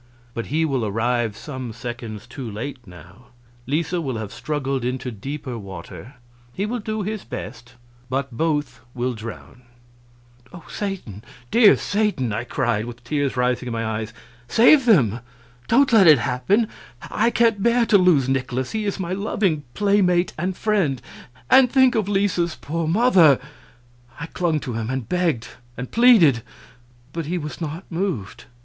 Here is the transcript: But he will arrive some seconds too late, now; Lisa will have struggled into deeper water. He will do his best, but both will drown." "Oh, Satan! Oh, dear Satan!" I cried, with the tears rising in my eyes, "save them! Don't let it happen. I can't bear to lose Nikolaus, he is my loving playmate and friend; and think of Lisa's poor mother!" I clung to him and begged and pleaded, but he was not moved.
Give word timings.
But 0.33 0.47
he 0.47 0.65
will 0.65 0.83
arrive 0.83 1.37
some 1.37 1.73
seconds 1.73 2.25
too 2.25 2.49
late, 2.49 2.87
now; 2.87 3.27
Lisa 3.67 4.01
will 4.01 4.17
have 4.17 4.33
struggled 4.33 4.83
into 4.83 5.11
deeper 5.11 5.59
water. 5.59 6.15
He 6.53 6.65
will 6.65 6.79
do 6.79 7.03
his 7.03 7.23
best, 7.23 7.75
but 8.09 8.31
both 8.31 8.79
will 8.95 9.13
drown." 9.13 9.61
"Oh, 10.51 10.65
Satan! 10.67 11.21
Oh, 11.23 11.27
dear 11.51 11.77
Satan!" 11.77 12.33
I 12.33 12.45
cried, 12.45 12.85
with 12.85 12.95
the 12.97 13.03
tears 13.03 13.37
rising 13.37 13.67
in 13.67 13.73
my 13.73 13.85
eyes, 13.85 14.11
"save 14.47 14.85
them! 14.87 15.19
Don't 15.67 15.93
let 15.93 16.07
it 16.07 16.17
happen. 16.17 16.67
I 17.11 17.29
can't 17.29 17.61
bear 17.61 17.85
to 17.85 17.97
lose 17.99 18.27
Nikolaus, 18.27 18.71
he 18.71 18.85
is 18.85 18.99
my 18.99 19.13
loving 19.13 19.65
playmate 19.75 20.33
and 20.35 20.57
friend; 20.57 20.99
and 21.47 21.71
think 21.71 21.93
of 21.93 22.09
Lisa's 22.09 22.55
poor 22.59 22.87
mother!" 22.87 23.39
I 24.19 24.25
clung 24.25 24.59
to 24.61 24.73
him 24.73 24.89
and 24.89 25.07
begged 25.07 25.49
and 25.77 25.91
pleaded, 25.91 26.41
but 27.13 27.27
he 27.27 27.37
was 27.37 27.61
not 27.61 27.83
moved. 27.91 28.45